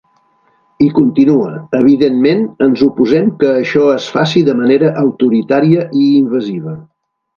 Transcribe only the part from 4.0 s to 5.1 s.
faci de manera